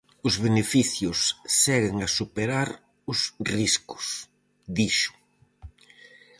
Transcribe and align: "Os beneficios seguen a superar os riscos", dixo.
"Os 0.27 0.35
beneficios 0.45 1.19
seguen 1.63 1.95
a 2.01 2.09
superar 2.17 2.67
os 3.11 3.19
riscos", 3.53 4.05
dixo. 4.77 5.13